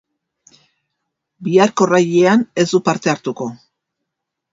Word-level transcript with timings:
Biharko 1.47 1.85
rallyan 1.91 2.41
ez 2.63 2.65
du 2.73 2.81
parte 2.89 3.13
hartuko 3.13 3.47